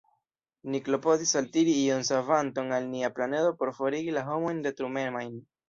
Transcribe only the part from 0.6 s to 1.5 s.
Ni klopodis